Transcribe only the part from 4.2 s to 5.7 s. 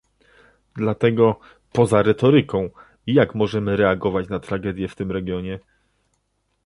na tragedię w tym regionie?